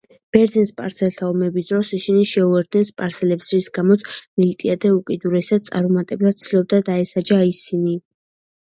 ბერძენ–სპარსელთა 0.35 1.27
ომების 1.33 1.69
დროს 1.71 1.91
ისინი 1.97 2.23
შეუერთდნენ 2.31 2.87
სპარსელებს, 2.91 3.51
რის 3.57 3.69
გამოც 3.77 4.07
მილტიადე 4.43 4.95
უკიდურესად 4.97 5.71
წარუმატებლად 5.71 6.43
ცდილობდა 6.47 6.85
დაესაჯა 6.91 7.41
ისინი. 7.55 8.01